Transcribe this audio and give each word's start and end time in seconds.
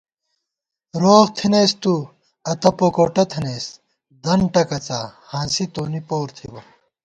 روغ 1.01 1.25
تھنَئیس 1.37 1.71
تُو، 1.81 1.95
اتّہ 2.51 2.71
پوکوٹہ 2.77 3.23
تھنَئیس، 3.31 3.65
دن 4.23 4.39
ٹَکَڅا 4.53 4.99
ہانسی 5.29 5.65
تونی 5.73 6.01
پور 6.07 6.27
تھِبہ 6.35 6.59